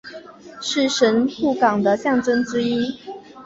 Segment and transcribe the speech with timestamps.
[0.61, 2.99] 是神户港的象征之一。